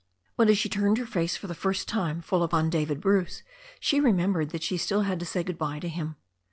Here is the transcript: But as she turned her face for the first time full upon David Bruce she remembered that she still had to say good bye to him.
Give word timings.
But 0.35 0.49
as 0.49 0.57
she 0.57 0.67
turned 0.67 0.97
her 0.97 1.05
face 1.05 1.37
for 1.37 1.45
the 1.45 1.53
first 1.53 1.87
time 1.87 2.21
full 2.23 2.41
upon 2.41 2.71
David 2.71 2.99
Bruce 2.99 3.43
she 3.79 3.99
remembered 3.99 4.49
that 4.49 4.63
she 4.63 4.75
still 4.77 5.01
had 5.01 5.19
to 5.19 5.27
say 5.27 5.43
good 5.43 5.59
bye 5.59 5.77
to 5.77 5.87
him. 5.89 6.15